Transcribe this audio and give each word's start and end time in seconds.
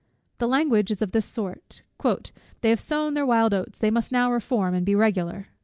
The 0.39 0.47
language 0.47 0.89
is 0.89 1.03
of 1.03 1.11
this 1.11 1.27
sort; 1.27 1.83
"they 2.61 2.69
have 2.71 2.79
sown 2.79 3.13
their 3.13 3.23
wild 3.23 3.53
oats, 3.53 3.77
they 3.77 3.91
must 3.91 4.11
now 4.11 4.31
reform, 4.31 4.73
and 4.73 4.83
be 4.83 4.95
regular." 4.95 5.49